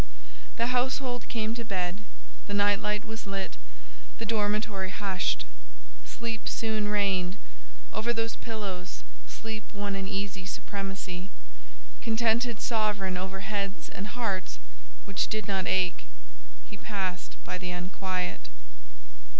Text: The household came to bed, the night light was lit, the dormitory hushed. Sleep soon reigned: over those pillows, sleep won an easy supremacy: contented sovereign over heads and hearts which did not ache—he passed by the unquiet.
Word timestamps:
The 0.55 0.73
household 0.73 1.29
came 1.29 1.53
to 1.53 1.63
bed, 1.63 1.99
the 2.47 2.55
night 2.55 2.79
light 2.79 3.05
was 3.05 3.27
lit, 3.27 3.55
the 4.17 4.25
dormitory 4.25 4.89
hushed. 4.89 5.45
Sleep 6.05 6.47
soon 6.49 6.87
reigned: 6.87 7.37
over 7.93 8.11
those 8.11 8.35
pillows, 8.35 9.03
sleep 9.27 9.61
won 9.75 9.95
an 9.95 10.07
easy 10.07 10.47
supremacy: 10.47 11.29
contented 12.01 12.61
sovereign 12.61 13.15
over 13.15 13.41
heads 13.41 13.89
and 13.89 14.07
hearts 14.07 14.57
which 15.05 15.27
did 15.27 15.47
not 15.47 15.67
ache—he 15.67 16.77
passed 16.77 17.35
by 17.45 17.59
the 17.59 17.69
unquiet. 17.69 18.49